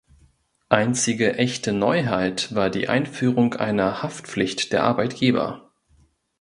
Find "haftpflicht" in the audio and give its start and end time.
4.01-4.73